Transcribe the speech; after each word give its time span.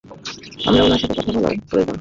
আমার 0.65 0.81
উনার 0.81 0.99
সাথে 0.99 1.15
কথা 1.17 1.31
বলা 1.35 1.49
প্রয়োজন। 1.69 1.89